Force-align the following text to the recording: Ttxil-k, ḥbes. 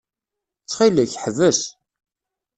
Ttxil-k, 0.61 1.13
ḥbes. 1.23 1.59